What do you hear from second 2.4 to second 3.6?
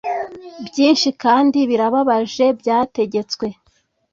byategetswe